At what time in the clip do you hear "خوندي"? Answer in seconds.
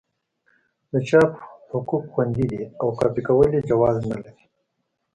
2.13-2.45